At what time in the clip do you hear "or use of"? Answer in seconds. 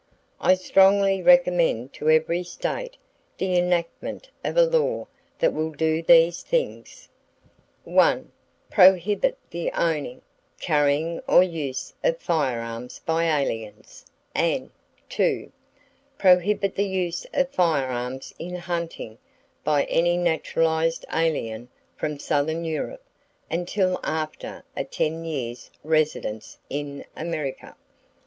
11.27-12.17